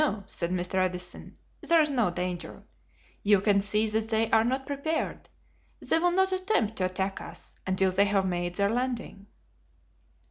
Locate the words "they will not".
5.79-6.31